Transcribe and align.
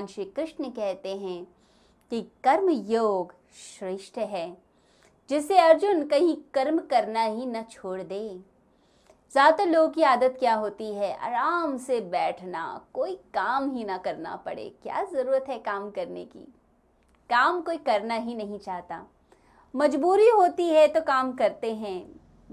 भगवान 0.00 0.06
श्री 0.06 0.24
कृष्ण 0.26 0.68
कहते 0.70 1.14
हैं 1.16 1.44
कि 2.12 2.20
कर्म 2.44 2.68
योग 2.70 3.32
श्रेष्ठ 3.54 4.18
है, 4.18 4.56
जिसे 5.30 5.58
अर्जुन 5.58 6.02
कहीं 6.08 6.36
कर्म 6.54 6.78
करना 6.90 7.22
ही 7.22 7.46
न 7.46 7.62
छोड़ 7.70 8.00
दे। 8.02 8.20
ज़्यादातर 9.32 9.66
लोगों 9.66 9.88
की 9.88 10.02
आदत 10.02 10.36
क्या 10.38 10.54
होती 10.54 10.92
है? 10.94 11.12
आराम 11.14 11.76
से 11.78 12.00
बैठना, 12.02 12.80
कोई 12.94 13.14
काम 13.34 13.70
ही 13.70 13.84
ना 13.84 13.96
करना 13.98 14.34
पड़े। 14.36 14.68
क्या 14.82 15.04
ज़रूरत 15.04 15.44
है 15.48 15.58
काम 15.60 15.90
करने 15.90 16.24
की? 16.24 16.46
काम 17.30 17.60
कोई 17.62 17.76
करना 17.80 18.14
ही 18.16 18.34
नहीं 18.34 18.58
चाहता। 18.58 19.04
मजबूरी 19.74 20.28
होती 20.30 20.68
है 20.68 20.86
तो 20.88 21.00
काम 21.02 21.32
करते 21.32 21.74
हैं। 21.74 22.00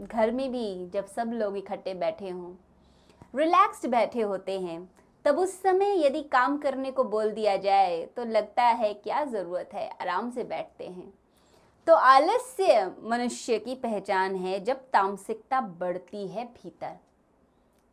घर 0.04 0.32
में 0.32 0.52
भी 0.52 0.90
जब 0.90 1.06
सब 1.08 1.32
लोग 1.34 1.58
इकट्ठे 1.58 1.94
बैठे 1.96 2.30
हों 2.30 2.54
रिलैक्स्ड 3.34 3.90
बैठे 3.90 4.22
होते 4.24 4.60
हैं 4.60 4.80
तब 5.28 5.40
उस 5.40 5.62
समय 5.62 6.06
यदि 6.06 6.22
काम 6.24 6.58
करने 6.58 6.92
को 6.92 7.04
बोल 7.04 7.32
दिया 7.32 7.58
जाए 7.58 8.06
तो 8.16 8.24
लगता 8.26 8.64
है 8.64 8.94
क्या 8.94 9.24
ज़रूरत 9.26 9.70
है? 9.74 9.90
आराम 10.02 10.30
से 10.32 10.44
बैठते 10.44 10.88
हैं। 10.88 11.14
तो 11.88 11.94
आलस्य 11.94 12.92
मनुष्य 13.04 13.58
की 13.60 13.76
पहचान 13.76 14.36
है 14.36 14.60
जब 14.60 14.76
तामसिकता 14.76 15.62
बढ़ती 15.62 16.28
है 16.28 16.46
भीतर। 16.46 16.96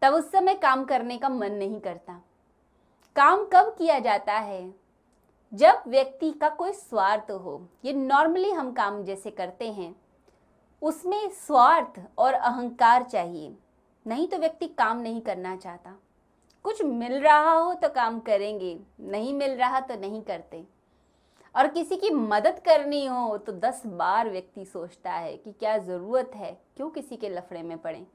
तब 0.03 0.15
उस 0.15 0.31
समय 0.33 0.55
काम 0.55 0.85
करने 0.85 1.19
का 1.19 1.29
मन 1.29 1.53
नहीं 1.53 1.81
करता। 1.81 2.21
काम 3.17 3.45
कब 3.45 3.75
किया 3.79 3.99
जाता 3.99 4.33
है? 4.33 4.75
जब 5.55 5.83
व्यक्ति 5.89 6.31
का 6.31 6.49
कोई 6.49 6.73
स्वार्थ 6.73 7.31
हो। 7.31 7.69
ये 7.85 7.93
नॉर्मली 7.93 8.51
हम 8.51 8.73
काम 8.73 9.05
जैसे 9.05 9.31
करते 9.31 9.73
हैं। 9.73 9.95
उसमें 10.83 11.29
स्वार्थ 11.29 12.01
और 12.19 12.35
अहंकार 12.35 13.03
चाहिए। 13.03 13.57
नहीं 14.07 14.29
तो 14.29 14.39
व्यक्ति 14.39 14.67
काम 14.69 15.01
नहीं 15.01 15.21
करना 15.21 15.57
चाहता। 15.57 15.99
कुछ 16.65 16.83
मिल 16.83 17.13
रहा 17.15 17.51
हो 17.51 17.73
तो 17.75 17.89
काम 17.89 18.19
करेंगे, 18.21 18.79
नहीं 19.03 19.33
मिल 19.35 19.51
रहा 19.51 19.81
तो 19.81 19.99
नहीं 20.01 20.23
करते। 20.23 20.63
और 21.55 21.67
किसी 21.69 21.97
की 21.97 22.11
मदद 22.11 22.61
करनी 22.67 23.05
हो 23.07 23.37
तो 23.39 23.53
दस 23.55 23.83
बार 23.89 24.31
व्यक्ति 24.31 24.65
सोचता 24.65 25.13
है 25.13 25.37
कि 25.37 25.53
क्या 25.53 25.77
ज़रूरत 25.79 26.31
है, 26.35 26.57
क्यों 26.77 26.89
किसी 26.91 27.17
के 27.17 27.29
लफड़े 27.29 27.63
में 27.63 27.77
पड़े? 27.79 28.07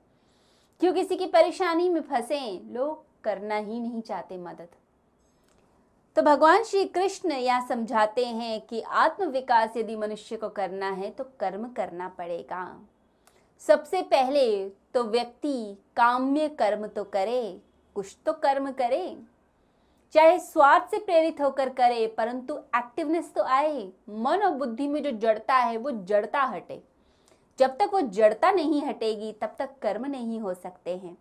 क्यों 0.81 0.94
किसी 0.94 1.16
की 1.16 1.25
परेशानी 1.28 1.89
में 1.89 2.02
फंसे? 2.02 2.39
लोग 2.73 3.03
करना 3.23 3.56
ही 3.56 3.80
नहीं 3.80 4.02
चाहते 4.02 4.38
मदद। 4.38 4.67
तो 6.16 6.22
भगवान 6.22 6.63
श्री 6.63 6.84
कृष्ण 6.86 7.31
यहाँ 7.31 7.67
समझाते 7.67 8.25
हैं 8.25 8.59
कि 8.61 8.81
आत्म 8.81 9.25
विकास 9.25 9.78
यदि 9.78 9.95
मनुष्य 9.95 10.38
को 10.38 10.50
करना 10.50 10.89
है 10.91 11.09
तो 11.11 11.23
कर्म 11.39 11.67
करना 11.69 12.08
पड़ेगा। 12.09 12.66
सबसे 13.61 14.02
पहले 14.03 14.69
तो 14.94 15.03
व्यक्ति 15.06 15.78
काम्य 15.95 16.47
कर्म 16.50 16.88
तो 16.88 17.03
करे 17.06 17.41
कुछ 17.95 18.16
तो 18.26 18.34
कर्म 18.34 18.72
करे, 18.72 19.18
चाहे 20.16 20.38
स्वार्थ 20.40 20.92
से 20.92 20.98
प्रेरित 20.98 21.42
होकर 21.42 21.70
करे, 21.70 22.06
परंतु 22.08 22.58
एक्टिवनेस 22.76 23.34
तो 23.34 23.44
आए। 23.44 23.88
मन 24.09 24.44
और 24.44 24.52
बुद्धि 24.52 24.88
में 24.88 25.02
जो 25.04 25.12
जड़ता 25.12 25.56
है, 25.56 25.78
वो 25.78 25.92
जड़ता 25.92 26.44
हटे। 26.44 26.81
जब 27.59 27.78
तक 27.78 27.90
वो 27.94 28.02
जड़ता 28.02 28.52
नहीं 28.52 28.81
हटेगी, 28.81 29.31
तब 29.31 29.56
तक 29.59 29.70
कर्म 29.81 30.06
नहीं 30.06 30.40
हो 30.40 30.54
सकते 30.54 30.96
हैं। 30.98 31.18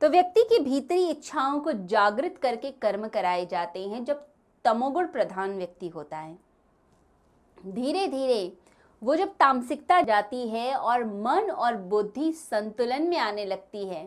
तो 0.00 0.08
व्यक्ति 0.08 0.42
की 0.42 0.58
भीतरी 0.58 1.08
इच्छाओं 1.08 1.60
को 1.60 1.72
जागृत 1.72 2.38
करके 2.38 2.70
कर्म 2.72 3.06
कराए 3.08 3.46
जाते 3.46 3.88
हैं, 3.88 4.04
जब 4.04 4.26
तमोगुण 4.64 5.06
प्रधान 5.06 5.56
व्यक्ति 5.56 5.88
होता 5.88 6.16
है। 6.16 6.36
धीरे 7.58 8.06
धीरे 8.08 8.52
वो 9.02 9.14
जब 9.16 9.28
तामसिकता 9.34 10.00
जाती 10.00 10.48
है 10.48 10.74
और 10.74 11.04
मन 11.04 11.50
और 11.50 11.76
बुद्धि 11.76 12.32
संतुलन 12.32 13.02
में 13.02 13.16
आने 13.18 13.44
लगती 13.44 13.84
है 13.86 14.04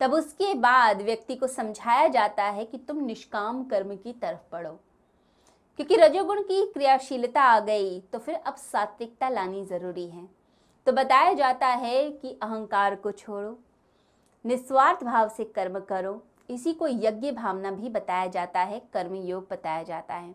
तब 0.00 0.12
उसके 0.14 0.52
बाद 0.54 1.02
व्यक्ति 1.02 1.34
को 1.36 1.46
समझाया 1.46 2.08
जाता 2.08 2.44
है 2.44 2.64
कि 2.64 2.78
तुम 2.78 3.04
निष्काम 3.04 3.62
कर्म 3.64 3.94
की 3.96 4.12
तरफ़ 4.12 4.50
पढ़ो 4.52 4.78
क्योंकि 5.78 5.96
रजोगुण 5.96 6.42
की 6.42 6.64
क्रियाशीलता 6.66 7.42
आ 7.42 7.58
गई 7.60 8.00
तो 8.02 8.18
फिर 8.18 8.34
अब 8.36 8.54
सात्विकता 8.56 9.28
लानी 9.28 9.64
ज़रूरी 9.64 10.06
है। 10.06 10.28
तो 10.86 10.92
बताया 10.92 11.32
जाता 11.32 11.66
है 11.66 12.10
कि 12.12 12.30
अहंकार 12.32 12.94
को 12.94 13.10
छोड़ो, 13.12 13.58
निस्वार्थ 14.44 15.02
भाव 15.04 15.28
से 15.28 15.44
कर्म 15.46 15.78
करो। 15.80 16.22
इसी 16.50 16.72
को 16.72 16.88
यज्ञ 16.88 17.30
भावना 17.32 17.70
भी 17.70 17.88
बताया 17.88 18.26
जाता 18.26 18.60
है, 18.60 18.80
कर्म 18.92 19.14
योग 19.16 19.46
बताया 19.50 19.82
जाता 19.82 20.14
है। 20.14 20.34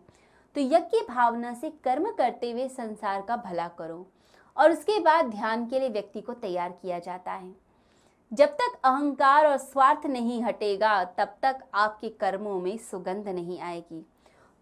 तो 0.56 0.60
यज्ञ 0.60 1.00
भावना 1.08 1.52
से 1.54 1.70
कर्म 1.84 2.10
करते 2.10 2.50
हुए 2.50 2.68
संसार 2.68 3.22
का 3.22 3.36
भला 3.38 3.68
करो 3.68 4.06
और 4.56 4.72
उसके 4.72 4.98
बाद 5.00 5.26
ध्यान 5.26 5.66
के 5.66 5.80
लिए 5.80 5.88
व्यक्ति 5.88 6.20
को 6.20 6.32
तैयार 6.34 6.72
किया 6.72 6.98
जाता 6.98 7.32
है। 7.32 7.50
जब 8.32 8.48
तक 8.48 8.78
अहंकार 8.84 9.46
और 9.46 9.56
स्वार्थ 9.56 10.06
नहीं 10.06 10.42
हटेगा, 10.42 11.04
तब 11.04 11.34
तक 11.42 11.58
आपके 11.74 12.08
कर्मों 12.08 12.60
में 12.60 12.78
सुगंध 12.78 13.28
नहीं 13.28 13.60
आएगी। 13.60 14.06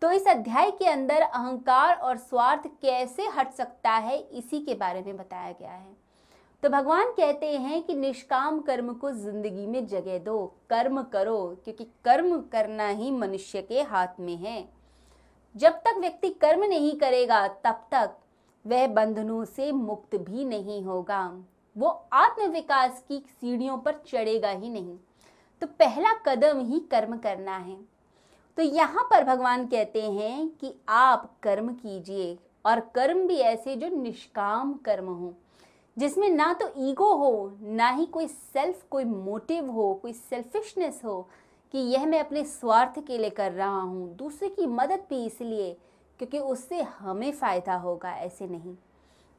तो 0.02 0.10
इस 0.10 0.26
अध्याय 0.26 0.70
के 0.70 0.84
अंदर 0.84 1.20
अहंकार 1.20 1.94
और 1.96 2.16
स्वार्थ 2.16 2.66
कैसे 2.82 3.26
हट 3.26 3.52
सकता 3.52 3.90
है, 3.90 4.18
इसी 4.18 4.60
के 4.60 4.74
बारे 4.74 5.02
में 5.02 5.16
बताया 5.16 5.52
गया 5.52 5.72
है। 5.72 5.96
तो 6.62 6.68
भगवान 6.68 7.10
कहते 7.10 7.46
हैं 7.46 7.82
कि 7.82 7.94
निष्काम 7.94 8.60
कर्म 8.60 8.92
को 8.92 9.10
ज़िंदगी 9.10 9.66
में 9.66 9.86
जगह 9.86 10.18
दो, 10.18 10.54
कर्म 10.70 11.02
करो, 11.02 11.60
क्योंकि 11.64 11.84
कर्म 11.84 12.40
करना 12.40 12.88
ही 12.88 13.10
मनुष्य 13.10 13.62
के 13.62 13.82
हाथ 13.82 14.20
में 14.20 14.36
है। 14.36 14.68
जब 15.56 15.72
तक 15.72 15.98
व्यक्ति 16.00 16.28
कर्म 16.28 16.64
नहीं 16.64 16.96
करेगा, 16.96 17.48
तब 17.48 17.86
तक 17.94 18.16
वह 18.66 18.86
बंधनों 18.86 19.44
से 19.44 19.72
मुक्त 19.72 20.16
भी 20.16 20.44
नहीं 20.44 20.82
होगा। 20.84 21.44
वो 21.76 21.88
आत्मविकास 22.12 23.02
की 23.08 23.18
सीढ़ियों 23.30 23.78
पर 23.78 24.02
चढ़ेगा 24.06 24.50
ही 24.50 24.68
नहीं। 24.68 24.96
तो 25.62 25.66
पहला 25.66 26.12
कदम 26.26 26.60
ही 26.66 26.78
कर्म 26.90 27.16
करना 27.18 27.56
है। 27.56 27.76
तो 28.58 28.62
यहाँ 28.62 29.06
पर 29.10 29.24
भगवान 29.24 29.66
कहते 29.66 30.02
हैं 30.02 30.48
कि 30.50 30.74
आप 30.88 31.30
कर्म 31.42 31.68
कीजिए 31.68 32.36
और 32.66 32.80
कर्म 32.94 33.26
भी 33.26 33.36
ऐसे 33.36 33.76
जो 33.76 33.88
निष्काम 33.96 34.72
कर्म 34.84 35.06
हो, 35.06 35.32
जिसमें 35.96 36.28
ना 36.28 36.52
तो 36.52 36.70
ईगो 36.88 37.12
हो, 37.14 37.52
ना 37.62 37.88
ही 37.88 38.06
कोई 38.06 38.26
सेल्फ, 38.26 38.82
कोई 38.90 39.04
मोटिव 39.04 39.70
हो, 39.70 39.92
कोई 39.94 40.12
सेल्फिशनेस 40.12 41.00
हो 41.04 41.20
कि 41.74 41.78
यह 41.78 42.06
मैं 42.06 42.20
अपने 42.20 42.44
स्वार्थ 42.44 43.00
के 43.06 43.18
लिए 43.18 43.30
कर 43.30 43.52
रहा 43.52 43.80
हूँ, 43.80 44.14
दूसरे 44.16 44.48
की 44.48 44.66
मदद 44.66 45.04
भी 45.10 45.24
इसलिए, 45.26 45.72
क्योंकि 46.20 46.38
उससे 46.38 46.82
हमें 46.82 47.30
फ़ायदा 47.32 47.74
होगा, 47.74 48.10
ऐसे 48.10 48.46
नहीं। 48.46 48.74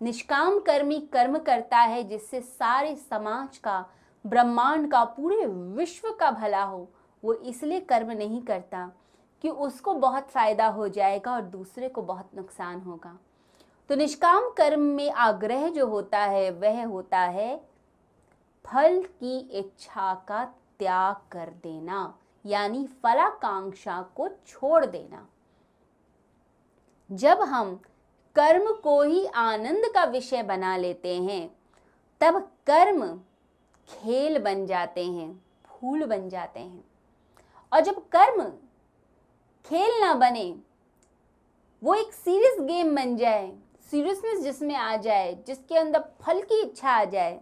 निष्काम 0.02 0.60
कर्मी 0.60 1.00
कर्म 1.14 1.38
करता 1.38 1.78
है 1.78 2.04
जिससे 2.04 2.42
सारे 2.42 2.96
समाज 2.96 3.58
का, 3.58 3.86
ब्रह्मांड 4.26 4.92
का, 4.92 5.04
पूरे 5.04 5.46
विश्व 5.46 6.12
का 6.12 6.32
भला 6.32 6.64
हो। 6.64 6.88
वो 7.24 7.34
इसलिए 7.34 7.80
कर्म 7.80 8.12
नहीं 8.12 8.42
करता 8.42 8.92
कि 9.42 9.50
उसको 9.50 9.94
बहुत 9.94 10.30
फ़ायदा 10.30 10.68
हो 10.68 10.88
जाएगा 10.88 11.34
और 11.34 11.42
दूसरे 11.42 11.90
को 11.90 12.02
बहुत 12.02 12.30
नुकसान 12.36 12.80
होगा। 12.82 13.18
तो 13.90 13.96
निष्काम 13.96 14.50
कर्म 14.50 14.80
में 14.80 15.12
आग्रह 15.12 15.68
जो 15.70 15.88
होता 15.88 16.20
है, 16.20 16.52
वह 16.52 16.86
होता 16.86 17.20
है, 17.20 17.62
फल 18.66 19.04
की 19.04 19.40
इच्छा 19.40 20.14
का 20.28 20.44
त्याग 20.80 21.16
कर 21.32 21.50
देना, 21.64 22.18
यानी 22.46 22.86
फलाकांक्षा 23.04 24.02
को 24.16 24.30
छोड़ 24.48 24.86
देना। 24.86 25.28
जब 27.12 27.42
हम 27.42 27.82
कर्म 28.36 28.72
को 28.74 29.02
ही 29.02 29.26
आनंद 29.26 29.86
का 29.94 30.04
विषय 30.04 30.44
बना 30.44 30.76
लेते 30.78 31.16
हैं। 31.16 31.48
तब 32.22 32.40
कर्म 32.68 33.06
खेल 33.90 34.38
बन 34.40 34.66
जाते 34.66 35.06
हैं, 35.06 35.32
फूल 35.66 36.06
बन 36.06 36.30
जाते 36.30 36.60
हैं। 36.60 36.84
और 37.72 37.82
जब 37.82 38.00
कर्म 38.10 38.44
खेल 39.66 40.00
ना 40.02 40.14
बने, 40.14 40.54
वो 41.82 41.96
एक 41.96 42.14
सीरियस 42.14 42.60
गेम 42.62 42.96
बन 42.96 43.16
जाए, 43.18 43.52
सीरियसनेस 43.92 44.42
जिसमें 44.44 44.76
आ 44.76 44.96
जाए, 44.98 45.34
जिसके 45.48 45.78
अंदर 45.78 46.04
फल 46.22 46.42
की 46.42 46.62
इच्छा 46.62 46.90
आ 46.90 47.04
जाए 47.06 47.40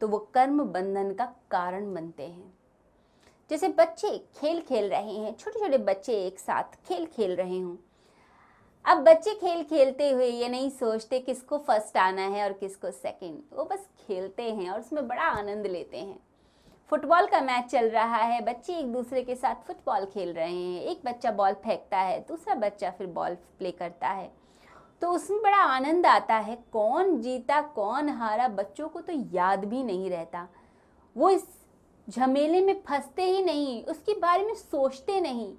तो 0.00 0.08
वो 0.08 0.18
कर्म 0.34 0.62
बंधन 0.64 1.12
का 1.14 1.24
कारण 1.50 1.92
बनते 1.94 2.22
हैं। 2.22 2.52
जैसे 3.50 3.68
बच्चे 3.68 4.16
खेल 4.36 4.60
खेल 4.60 4.88
रहे 4.90 5.14
हैं 5.14 5.36
छोटे 5.36 5.58
छोटे 5.58 5.78
बच्चे 5.78 6.24
एक 6.26 6.38
साथ 6.38 6.76
खेल 6.88 7.06
खेल 7.06 7.34
रहे 7.36 7.58
हों 7.58 7.76
अब 8.84 8.98
बच्चे 8.98 9.34
खेल 9.34 9.62
खेलते 9.62 10.10
हुए 10.10 10.26
ये 10.26 10.48
नहीं 10.48 10.70
सोचते 10.70 11.18
किसको 11.18 11.58
फ़र्स्ट 11.58 11.96
आना 11.96 12.22
है 12.22 12.44
और 12.44 12.52
किसको 12.52 12.90
सेकंड 12.90 13.58
वो 13.58 13.64
बस 13.64 13.88
खेलते 14.06 14.42
हैं 14.42 14.70
और 14.70 14.80
उसमें 14.80 15.08
बड़ा 15.08 15.22
आनंद 15.22 15.66
लेते 15.66 15.98
हैं। 15.98 16.18
फुटबॉल 16.90 17.26
का 17.26 17.40
मैच 17.40 17.64
चल 17.64 17.88
रहा 17.88 18.16
है, 18.16 18.40
बच्चे 18.40 18.78
एक 18.78 18.92
दूसरे 18.92 19.22
के 19.22 19.34
साथ 19.34 19.54
फुटबॉल 19.66 20.04
खेल 20.04 20.32
रहे 20.32 20.52
हैं। 20.52 20.82
एक 20.82 21.00
बच्चा 21.04 21.30
बॉल 21.30 21.52
फेंकता 21.52 21.98
है, 21.98 22.20
दूसरा 22.20 22.54
बच्चा 22.54 22.90
फिर 22.90 23.06
बॉल 23.06 23.34
प्ले 23.34 23.70
करता 23.70 24.08
है। 24.08 24.30
तो 25.02 25.10
उसमें 25.10 25.42
बड़ा 25.42 25.56
आनंद 25.56 26.06
आता 26.06 26.36
है, 26.36 26.58
कौन 26.72 27.20
जीता, 27.20 27.60
कौन 27.60 28.08
हारा, 28.08 28.48
बच्चों 28.48 28.88
को 28.88 29.00
तो 29.00 29.12
याद 29.32 29.64
भी 29.64 29.82
नहीं 29.82 30.10
रहता। 30.10 30.48
वो 31.16 31.30
इस 31.30 31.48
झमेले 32.08 32.60
में 32.60 32.80
फंसते 32.82 33.22
ही 33.22 33.42
नहीं, 33.42 33.84
उसके 33.84 34.12
बारे 34.12 34.44
में 34.44 34.54
सोचते 34.54 35.20
नहीं। 35.20 35.54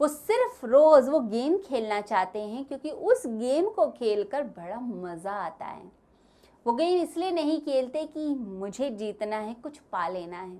वो 0.00 0.08
सिर्फ़ 0.08 0.66
रोज़ 0.66 1.10
वो 1.10 1.20
गेम 1.20 1.56
खेलना 1.58 2.00
चाहते 2.00 2.38
हैं 2.38 2.64
क्योंकि 2.64 2.90
उस 2.90 3.22
गेम 3.26 3.68
को 3.68 3.86
खेलकर 3.90 4.42
बड़ा 4.42 4.80
मज़ा 4.80 5.32
आता 5.32 5.64
है। 5.64 5.90
वो 6.66 6.72
गेम 6.72 7.02
इसलिए 7.02 7.30
नहीं 7.30 7.60
खेलते 7.60 8.04
कि 8.04 8.34
मुझे 8.34 8.90
जीतना 8.90 9.36
है, 9.36 9.54
कुछ 9.54 9.78
पा 9.78 10.08
लेना 10.08 10.38
है। 10.38 10.56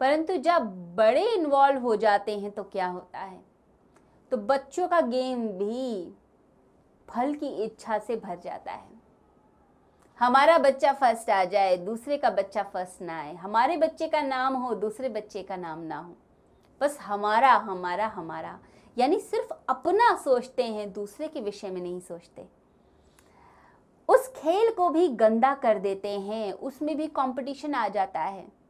परंतु 0.00 0.36
जब 0.36 0.94
बड़े 0.96 1.24
इन्वॉल्व 1.34 1.80
हो 1.80 1.96
जाते 1.96 2.38
हैं 2.38 2.50
तो 2.50 2.62
क्या 2.62 2.86
होता 2.86 3.18
है? 3.18 3.40
तो 4.32 4.36
बच्चों 4.36 4.88
का 4.88 5.00
गेम 5.00 5.48
भी 5.48 6.14
फल 7.08 7.34
की 7.34 7.48
इच्छा 7.64 7.98
से 7.98 8.16
भर 8.16 8.38
जाता 8.38 8.72
है। 8.72 8.92
हमारा 10.18 10.58
बच्चा 10.58 10.92
फ़र्स्ट 10.92 11.30
आ 11.30 11.44
जाए, 11.44 11.76
दूसरे 11.76 12.16
का 12.16 12.30
बच्चा 12.30 12.62
फ़र्स्ट 12.62 13.02
ना 13.02 13.18
आए, 13.20 13.34
हमारे 13.34 13.76
बच्चे 13.76 14.08
का 14.08 14.22
नाम 14.22 14.54
हो, 14.54 14.74
दूसरे 14.74 15.08
बच्चे 15.08 15.42
का 15.42 15.56
नाम 15.56 15.80
ना 15.80 15.98
हो। 15.98 16.16
बस 16.80 16.98
हमारा 17.00 17.52
हमारा 17.52 18.06
हमारा। 18.06 18.58
यानी 18.98 19.18
सिर्फ़ 19.20 19.52
अपना 19.68 20.16
सोचते 20.16 20.64
हैं, 20.64 20.92
दूसरे 20.92 21.28
के 21.28 21.40
विषय 21.40 21.70
में 21.70 21.80
नहीं 21.80 22.00
सोचते। 22.00 22.46
उस 24.08 24.28
खेल 24.28 24.72
को 24.72 24.88
भी 24.88 25.08
गंदा 25.08 25.54
कर 25.54 25.78
देते 25.78 26.08
हैं, 26.08 26.52
उसमें 26.52 26.96
भी 26.96 27.06
कंपटीशन 27.06 27.74
आ 27.74 27.88
जाता 27.88 28.20
है। 28.20 28.64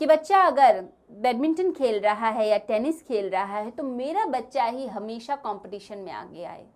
कि 0.00 0.06
बच्चा 0.06 0.42
अगर 0.42 0.84
बैडमिंटन 1.10 1.72
खेल 1.72 2.00
रहा 2.00 2.28
है 2.28 2.48
या 2.48 2.58
टेनिस 2.58 3.02
खेल 3.02 3.28
रहा 3.30 3.58
है 3.58 3.70
तो 3.70 3.82
मेरा 3.82 4.26
बच्चा 4.26 4.64
ही 4.64 4.86
हमेशा 4.86 5.36
कंपटीशन 5.36 5.98
में 5.98 6.12
आगे 6.12 6.44
आए। 6.44 6.66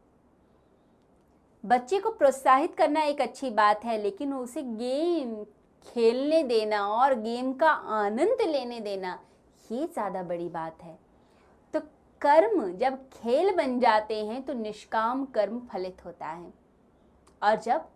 बच्चे 1.64 1.98
को 2.00 2.10
प्रोत्साहित 2.10 2.74
करना 2.74 3.02
एक 3.02 3.20
अच्छी 3.20 3.50
बात 3.50 3.84
है, 3.84 4.02
लेकिन 4.02 4.34
उसे 4.34 4.62
गेम 4.62 5.44
खेलने 5.86 6.42
देना 6.42 6.86
और 6.88 7.14
गेम 7.14 7.52
का 7.52 7.70
आनंद 7.70 8.42
लेने 8.42 8.80
देना 8.80 9.18
ये 9.72 9.86
ज़्यादा 9.86 10.22
बड़ी 10.22 10.48
बात 10.48 10.82
है। 10.82 10.98
तो 11.74 11.80
कर्म 12.20 12.70
जब 12.78 12.96
खेल 13.10 13.54
बन 13.56 13.78
जाते 13.80 14.24
हैं 14.26 14.42
तो 14.42 14.52
निष्काम 14.54 15.24
कर्म 15.26 15.60
फलित 15.72 16.04
होता 16.04 16.26
है। 16.26 16.52
और 17.42 17.56
जब 17.56 17.88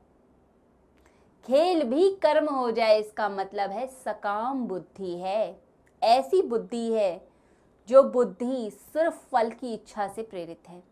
खेल 1.47 1.83
भी 1.85 2.11
कर्म 2.23 2.49
हो 2.49 2.71
जाए, 2.71 2.99
इसका 2.99 3.29
मतलब 3.29 3.71
है 3.71 3.87
सकाम 3.87 4.67
बुद्धि 4.69 5.17
है। 5.19 5.61
ऐसी 6.03 6.43
बुद्धि 6.43 6.93
है, 6.93 7.21
जो 7.89 8.03
बुद्धि 8.03 8.71
सिर्फ़ 8.73 9.15
फल 9.33 9.51
की 9.51 9.73
इच्छा 9.75 10.07
से 10.09 10.23
प्रेरित 10.23 10.69
है। 10.69 10.83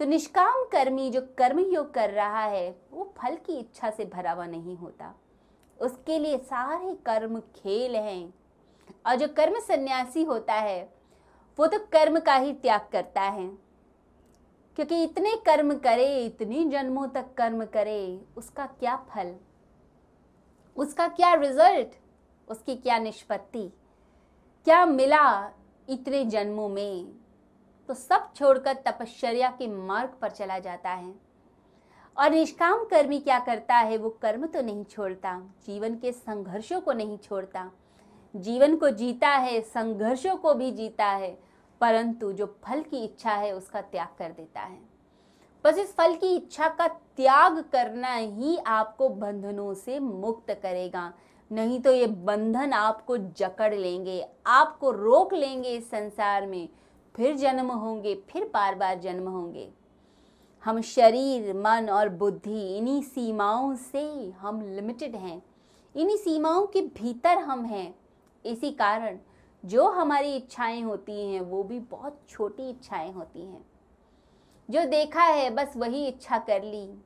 तो 0.00 0.04
निष्काम 0.04 0.62
कर्मी 0.72 1.10
जो 1.10 1.20
कर्म 1.38 1.58
योग 1.64 1.92
कर 1.94 2.10
रहा 2.10 2.44
है, 2.44 2.70
वो 2.92 3.12
फल 3.16 3.36
की 3.46 3.58
इच्छा 3.58 3.90
से 3.90 4.04
भरा 4.04 4.32
हुआ 4.32 4.46
नहीं 4.46 4.76
होता। 4.76 5.14
उसके 5.78 6.18
लिए 6.18 6.38
सारे 6.40 6.94
कर्म 7.06 7.38
खेल 7.56 7.96
हैं। 7.96 8.32
और 9.06 9.16
जो 9.16 9.28
कर्म 9.28 9.60
सन्यासी 9.60 10.24
होता 10.24 10.54
है, 10.54 10.94
वो 11.58 11.66
तो 11.66 11.78
कर्म 11.78 12.20
का 12.20 12.34
ही 12.34 12.52
त्याग 12.52 12.88
करता 12.92 13.22
है। 13.22 13.48
क्योंकि 14.76 15.02
इतने 15.02 15.36
कर्म 15.36 15.78
करे, 15.78 16.24
इतने 16.24 16.64
जन्मों 16.64 17.08
तक 17.08 17.34
कर्म 17.36 17.64
करे, 17.64 18.24
उसका 18.36 18.66
क्या 18.66 18.96
फल? 18.96 19.36
उसका 20.76 21.08
क्या 21.08 21.34
रिज़ल्ट 21.34 21.88
उसकी 22.48 22.76
क्या 22.76 22.98
निष्पत्ति? 22.98 23.68
क्या 24.64 24.86
मिला 24.86 25.50
इतने 25.88 26.24
जन्मों 26.24 26.68
में? 26.68 27.12
तो 27.88 27.94
सब 27.94 28.32
छोड़कर 28.36 28.74
तपश्चर्या 28.74 29.50
के 29.50 29.66
मार्ग 29.66 30.10
पर 30.10 30.30
चला 30.30 30.58
जाता 30.58 30.90
है। 30.90 31.14
और 32.18 32.30
निष्काम 32.30 32.84
कर्मी 32.84 33.18
क्या 33.18 33.38
करता 33.38 33.74
है, 33.74 33.96
वो 33.96 34.10
कर्म 34.10 34.46
तो 34.46 34.60
नहीं 34.60 34.84
छोड़ता, 34.84 35.42
जीवन 35.66 35.96
के 35.96 36.12
संघर्षों 36.12 36.80
को 36.80 36.92
नहीं 36.92 37.18
छोड़ता। 37.18 37.70
जीवन 38.36 38.76
को 38.76 38.90
जीता 38.90 39.28
है, 39.28 39.60
संघर्षों 39.60 40.36
को 40.36 40.54
भी 40.54 40.70
जीता 40.70 41.06
है, 41.06 41.38
परंतु 41.80 42.32
जो 42.32 42.46
फल 42.64 42.82
की 42.82 43.04
इच्छा 43.04 43.32
है 43.32 43.52
उसका 43.52 43.80
त्याग 43.80 44.08
कर 44.18 44.32
देता 44.32 44.60
है। 44.60 44.78
बस 45.64 45.78
इस 45.78 45.94
फल 45.94 46.14
की 46.14 46.34
इच्छा 46.36 46.68
का 46.68 46.88
त्याग 46.88 47.58
करना 47.72 48.14
ही 48.14 48.56
आपको 48.56 49.08
बंधनों 49.08 49.74
से 49.74 49.98
मुक्त 49.98 50.50
करेगा। 50.50 51.12
नहीं 51.52 51.80
तो 51.80 51.92
ये 51.92 52.06
बंधन 52.06 52.72
आपको 52.72 53.16
जकड़ 53.16 53.74
लेंगे, 53.74 54.26
आपको 54.46 54.90
रोक 54.90 55.34
लेंगे 55.34 55.68
इस 55.68 55.90
संसार 55.90 56.46
में। 56.46 56.68
फिर 57.14 57.36
जन्म 57.36 57.70
होंगे, 57.70 58.14
फिर 58.28 58.50
बार 58.54 58.74
बार 58.74 58.98
जन्म 58.98 59.28
होंगे। 59.28 59.68
हम 60.64 60.80
शरीर, 60.80 61.54
मन 61.56 61.88
और 61.90 62.08
बुद्धि 62.08 62.76
इन्हीं 62.78 63.02
सीमाओं 63.02 63.74
से 63.74 64.30
हम 64.30 64.62
लिमिटेड 64.62 65.16
हैं। 65.16 65.42
इन्हीं 65.96 66.16
सीमाओं 66.16 66.66
के 66.66 66.80
भीतर 66.80 67.38
हम 67.38 67.64
हैं। 67.64 68.01
इसी 68.46 68.70
कारण 68.70 69.18
जो 69.64 69.88
हमारी 69.88 70.36
इच्छाएँ 70.36 70.82
होती 70.82 71.32
हैं, 71.32 71.40
वो 71.40 71.62
भी 71.62 71.78
बहुत 71.78 72.20
छोटी 72.28 72.70
इच्छाएँ 72.70 73.12
होती 73.12 73.40
हैं। 73.40 73.64
जो 74.70 74.84
देखा 74.84 75.22
है, 75.22 75.50
बस 75.50 75.72
वही 75.76 76.06
इच्छा 76.06 76.38
कर 76.38 76.62
ली। 76.62 77.02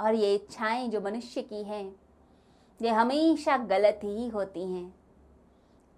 और 0.00 0.14
ये 0.14 0.34
इच्छाएँ 0.34 0.88
जो 0.88 1.00
मनुष्य 1.00 1.42
की 1.42 1.62
हैं, 1.62 1.96
ये 2.82 2.88
हमेशा 2.88 3.56
गलत 3.56 4.00
ही 4.04 4.28
होती 4.28 4.72
हैं। 4.72 4.94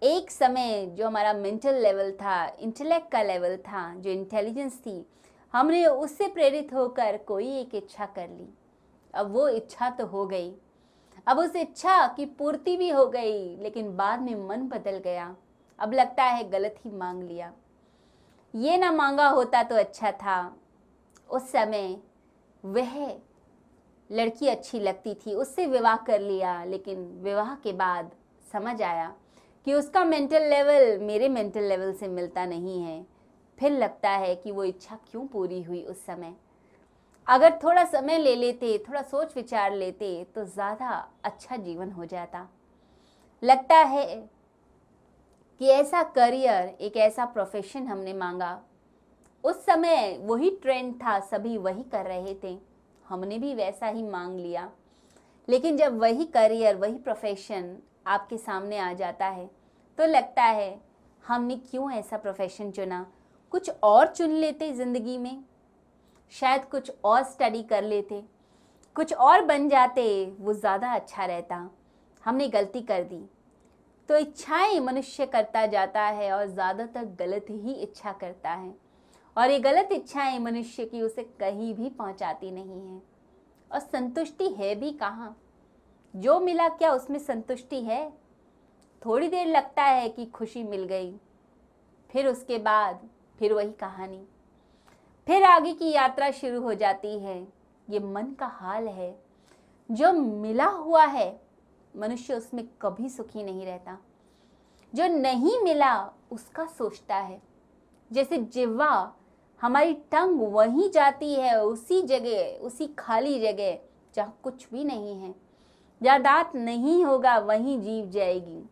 एक 0.02 0.30
समय 0.30 0.86
जो 0.86 1.06
हमारा 1.06 1.32
मेंटल 1.32 1.74
लेवल 1.74 2.12
था 2.12 2.56
इंटेलेक्ट 2.60 3.12
का 3.12 3.22
लेवल 3.22 3.56
था, 3.56 3.94
जो 3.94 4.10
इंटेलिजेंस 4.10 4.78
थी, 4.78 5.06
हमने 5.52 5.86
उससे 5.86 6.28
प्रेरित 6.28 6.74
होकर 6.74 7.16
कोई 7.16 7.58
एक 7.58 7.74
इच्छा 7.74 8.06
कर 8.06 8.28
ली। 8.28 8.54
अब 9.14 9.32
वो 9.32 9.48
इच्छा 9.48 9.90
तो 9.90 10.06
हो 10.06 10.26
गई। 10.26 10.54
अब 11.28 11.38
उस 11.38 11.56
इच्छा 11.56 12.06
की 12.06 12.24
पूर्ति 12.26 12.76
भी 12.76 12.88
हो 12.90 13.06
गई, 13.06 13.56
लेकिन 13.56 13.96
बाद 13.96 14.20
में 14.20 14.34
मन 14.48 14.62
बदल 14.68 14.98
गया। 14.98 15.34
अब 15.78 15.92
लगता 15.92 16.24
है 16.24 16.48
गलत 16.50 16.76
ही 16.84 16.90
मांग 16.90 17.22
लिया। 17.22 17.52
ये 18.54 18.76
ना 18.76 18.92
मांगा 18.92 19.28
होता 19.28 19.62
तो 19.62 19.74
अच्छा 19.74 20.12
था। 20.12 20.56
उस 21.30 21.50
समय 21.52 21.96
वह 22.64 23.20
लड़की 24.10 24.48
अच्छी 24.48 24.80
लगती 24.80 25.14
थी, 25.14 25.34
उससे 25.34 25.66
विवाह 25.66 25.96
कर 25.96 26.20
लिया, 26.20 26.64
लेकिन 26.64 27.04
विवाह 27.22 27.54
के 27.54 27.72
बाद 27.72 28.10
समझ 28.52 28.82
आया 28.82 29.14
कि 29.66 29.74
उसका 29.74 30.04
मेंटल 30.04 30.48
लेवल 30.50 30.98
मेरे 30.98 31.28
मेंटल 31.28 31.62
लेवल 31.62 31.92
से 31.92 32.08
मिलता 32.08 32.46
नहीं 32.46 32.82
है। 32.82 33.06
फिर 33.58 33.72
लगता 33.72 34.10
है 34.10 34.34
कि 34.34 34.50
वो 34.50 34.64
इच्छा 34.64 34.98
क्यों 35.10 35.26
पूरी 35.26 35.62
हुई 35.62 35.82
उस 35.82 36.04
समय? 36.06 36.34
अगर 37.28 37.58
थोड़ा 37.64 37.84
समय 37.84 38.18
ले 38.18 38.34
लेते, 38.36 38.76
थोड़ा 38.78 39.02
सोच 39.02 39.34
विचार 39.36 39.74
लेते 39.74 40.26
तो 40.34 40.44
ज़्यादा 40.44 41.08
अच्छा 41.24 41.56
जीवन 41.56 41.90
हो 41.90 42.04
जाता। 42.04 42.48
लगता 43.42 43.76
है 43.76 44.04
कि 45.60 45.68
ऐसा 45.68 46.02
करियर, 46.04 46.68
एक 46.80 46.96
ऐसा 46.96 47.24
प्रोफेशन 47.26 47.86
हमने 47.86 48.12
मांगा। 48.12 48.60
उस 49.44 49.64
समय 49.66 50.18
वही 50.22 50.50
ट्रेंड 50.62 50.94
था, 50.94 51.18
सभी 51.20 51.56
वही 51.58 51.82
कर 51.92 52.06
रहे 52.06 52.34
थे। 52.34 52.56
हमने 53.04 53.38
भी 53.38 53.54
वैसा 53.54 53.86
ही 53.86 54.02
मांग 54.02 54.38
लिया। 54.40 54.68
लेकिन 55.48 55.76
जब 55.76 55.98
वही 55.98 56.24
करियर, 56.26 56.76
वही 56.76 56.94
प्रोफेशन 56.94 57.76
आपके 58.06 58.36
सामने 58.38 58.78
आ 58.78 58.92
जाता 58.92 59.26
है 59.26 59.48
तो 59.98 60.06
लगता 60.06 60.42
है, 60.42 60.80
हमने 61.24 61.56
क्यों 61.60 61.90
ऐसा 61.92 62.16
प्रोफेशन 62.16 62.70
चुना? 62.70 63.06
कुछ 63.52 63.70
और 63.82 64.06
चुन 64.08 64.30
लेते 64.32 64.72
ज़िंदगी 64.72 65.16
में। 65.18 65.42
शायद 66.32 66.64
कुछ 66.64 66.92
और 67.04 67.22
स्टडी 67.22 67.62
कर 67.62 67.82
लेते। 67.82 68.22
कुछ 68.96 69.12
और 69.12 69.44
बन 69.44 69.68
जाते, 69.68 70.34
वो 70.40 70.52
ज़्यादा 70.52 70.92
अच्छा 70.92 71.24
रहता। 71.24 71.70
हमने 72.24 72.48
गलती 72.48 72.80
कर 72.80 73.02
दी। 73.02 73.24
तो 74.08 74.16
इच्छाएँ 74.16 74.80
मनुष्य 74.80 75.26
करता 75.26 75.64
जाता 75.66 76.02
है 76.02 76.32
और 76.32 76.46
ज़्यादातर 76.46 77.04
गलत 77.18 77.46
ही 77.50 77.72
इच्छा 77.72 78.12
करता 78.12 78.50
है। 78.50 78.74
और 79.36 79.50
ये 79.50 79.58
गलत 79.58 79.88
इच्छाएँ 79.92 80.38
मनुष्य 80.38 80.84
की 80.84 81.02
उसे 81.02 81.22
कहीं 81.40 81.74
भी 81.74 81.88
पहुंचाती 81.88 82.50
नहीं 82.50 82.86
है। 82.88 83.02
और 83.70 83.80
संतुष्टि 83.80 84.48
है 84.48 84.74
भी 84.74 84.92
कहाँ? 84.92 85.36
जो 86.14 86.40
मिला 86.40 86.68
क्या 86.68 86.92
उसमें 86.92 87.18
संतुष्टि 87.18 87.80
है? 87.80 88.10
थोड़ी 89.02 89.28
देर 89.28 89.46
लगता 89.46 89.82
है 89.82 90.08
कि 90.08 90.24
खुशी 90.26 90.62
मिल 90.62 90.84
गई। 90.84 91.12
फिर 92.10 92.26
उसके 92.26 92.58
बाद, 92.58 93.08
फिर 93.38 93.52
वही 93.52 93.72
कहानी। 93.72 94.26
फिर 95.28 95.42
आगे 95.42 95.72
की 95.72 95.90
यात्रा 95.92 96.30
शुरू 96.30 96.60
हो 96.60 96.74
जाती 96.74 97.18
है। 97.18 97.48
ये 97.90 97.98
मन 97.98 98.22
का 98.22 98.46
हाल 98.46 98.88
है। 98.88 99.22
जो 99.90 100.12
मिला 100.12 100.66
हुआ 100.66 101.04
है, 101.04 101.40
मनुष्य 101.96 102.34
उसमें 102.34 102.68
कभी 102.82 103.08
सुखी 103.08 103.42
नहीं 103.42 103.66
रहता। 103.66 103.98
जो 104.94 105.06
नहीं 105.06 105.62
मिला, 105.62 106.10
उसका 106.32 106.66
सोचता 106.66 107.16
है। 107.16 107.42
जैसे 108.12 108.38
जिवा 108.38 109.12
हमारी 109.60 109.94
टंग 109.94 110.40
वहीं 110.40 110.90
जाती 110.90 111.34
है, 111.34 111.62
उसी 111.62 112.02
जगह, 112.02 112.58
उसी 112.58 112.86
खाली 112.86 113.40
जगह, 113.40 113.78
जहाँ 114.14 114.38
कुछ 114.42 114.68
भी 114.72 114.84
नहीं 114.84 115.14
है। 115.14 115.34
जहाँ 116.02 116.22
दांत 116.22 116.52
नहीं 116.54 117.04
होगा, 117.04 117.38
वहीं 117.38 117.80
जीव 117.80 118.10
जाएगी। 118.10 118.62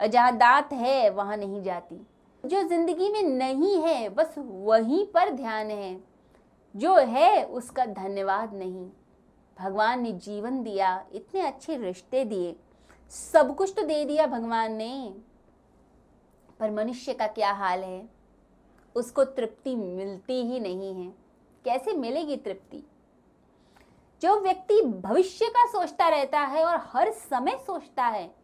और 0.00 0.06
जहाँ 0.06 0.36
दांत 0.36 0.72
है, 0.72 1.10
वहाँ 1.10 1.36
नहीं 1.36 1.62
जाती। 1.62 2.06
जो 2.46 2.62
ज़िंदगी 2.62 3.08
में 3.08 3.22
नहीं 3.22 3.82
है, 3.82 4.08
बस 4.08 4.34
वहीं 4.38 5.06
पर 5.06 5.30
ध्यान 5.30 5.70
है। 5.70 6.04
जो 6.76 6.96
है, 6.96 7.44
उसका 7.44 7.86
धन्यवाद 7.86 8.54
नहीं। 8.54 8.90
भगवान 9.58 10.00
ने 10.00 10.12
जीवन 10.12 10.62
दिया, 10.62 11.06
इतने 11.12 11.40
अच्छे 11.40 11.76
रिश्ते 11.76 12.24
दिए। 12.24 12.56
सब 13.10 13.56
कुछ 13.56 13.72
तो 13.76 13.82
दे 13.82 14.04
दिया 14.04 14.26
भगवान 14.26 14.72
ने। 14.72 15.14
पर 16.60 16.70
मनुष्य 16.70 17.14
का 17.14 17.26
क्या 17.26 17.52
हाल 17.52 17.84
है? 17.84 18.08
उसको 18.94 19.24
तृप्ति 19.24 19.76
मिलती 19.76 20.42
ही 20.42 20.60
नहीं 20.60 20.94
है। 20.94 21.14
कैसे 21.64 21.92
मिलेगी 21.92 22.36
तृप्ति? 22.36 22.84
जो 24.22 24.40
व्यक्ति 24.40 24.82
भविष्य 24.82 25.46
का 25.46 25.66
सोचता 25.66 26.08
रहता 26.08 26.40
है 26.40 26.64
और 26.64 26.80
हर 26.86 27.10
समय 27.10 27.58
सोचता 27.66 28.04
है 28.04 28.39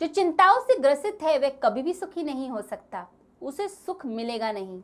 जो 0.00 0.06
चिंताओं 0.06 0.60
से 0.60 0.78
ग्रसित 0.78 1.18
है, 1.22 1.38
वह 1.38 1.48
कभी 1.62 1.82
भी 1.82 1.92
सुखी 1.94 2.22
नहीं 2.22 2.48
हो 2.50 2.60
सकता। 2.62 3.06
उसे 3.42 3.68
सुख 3.68 4.04
मिलेगा 4.06 4.52
नहीं। 4.52 4.82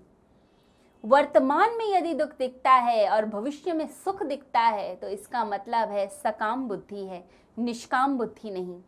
वर्तमान 1.04 1.76
में 1.78 1.84
यदि 1.86 2.14
दुख 2.14 2.36
दिखता 2.38 2.72
है 2.72 3.08
और 3.10 3.24
भविष्य 3.24 3.72
में 3.72 3.86
सुख 3.86 4.22
दिखता 4.22 4.60
है 4.60 4.94
तो 4.96 5.08
इसका 5.08 5.44
मतलब 5.44 5.90
है 5.90 6.06
सकाम 6.08 6.66
बुद्धि 6.68 7.04
है, 7.04 7.24
निष्काम 7.58 8.18
बुद्धि 8.18 8.50
नहीं। 8.50 8.80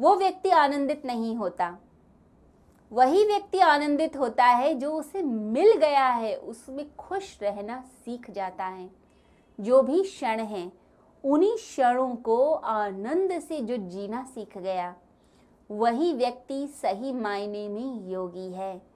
वो 0.00 0.14
व्यक्ति 0.16 0.50
आनंदित 0.50 1.04
नहीं 1.06 1.34
होता। 1.36 1.76
वही 2.92 3.24
व्यक्ति 3.24 3.58
आनंदित 3.58 4.16
होता 4.16 4.44
है 4.44 4.74
जो 4.74 4.92
उसे 4.92 5.22
मिल 5.22 5.72
गया 5.72 6.06
है, 6.06 6.34
उसमें 6.36 6.96
खुश 6.96 7.38
रहना 7.42 7.80
सीख 7.80 8.30
जाता 8.30 8.64
है। 8.64 8.90
जो 9.60 9.82
भी 9.82 10.02
क्षण 10.02 10.40
है, 10.40 10.70
उन्हीं 11.24 11.56
क्षणों 11.56 12.14
को 12.16 12.54
आनंद 12.54 13.38
से 13.40 13.60
जो 13.60 13.76
जीना 13.76 14.24
सीख 14.24 14.58
गया। 14.58 14.94
वही 15.70 16.12
व्यक्ति 16.12 16.66
सही 16.66 17.12
मायने 17.12 17.68
में 17.68 18.08
योगी 18.10 18.52
है। 18.52 18.89